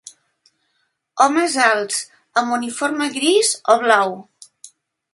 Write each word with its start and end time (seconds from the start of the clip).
Homes 1.25 1.59
alts, 1.67 2.01
amb 2.43 2.57
uniforme 2.59 3.13
gris 3.21 3.55
o 3.75 3.81
blau 3.87 4.21